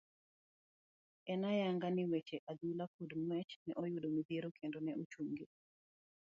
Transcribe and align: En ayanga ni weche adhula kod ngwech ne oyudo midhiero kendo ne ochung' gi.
En 1.31 1.39
ayanga 1.51 1.87
ni 1.91 2.03
weche 2.11 2.37
adhula 2.51 2.85
kod 2.95 3.11
ngwech 3.23 3.51
ne 3.65 3.73
oyudo 3.83 4.07
midhiero 4.15 4.49
kendo 4.59 4.77
ne 4.81 4.91
ochung' 5.01 5.33
gi. 5.37 5.45